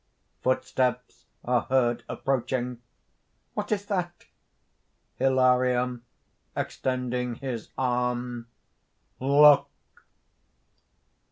[0.41, 2.81] (Footsteps are heard approaching.)
[3.53, 4.25] "What is that?"
[5.19, 6.01] HILARION
[6.55, 8.47] (extending his arm):
[9.19, 9.69] "Look!"